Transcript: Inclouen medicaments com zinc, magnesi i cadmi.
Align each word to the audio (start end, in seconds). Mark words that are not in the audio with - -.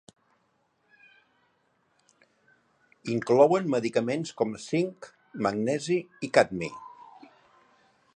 Inclouen 3.15 3.69
medicaments 3.75 4.33
com 4.41 4.57
zinc, 4.63 5.11
magnesi 5.49 5.99
i 6.29 6.31
cadmi. 6.39 6.71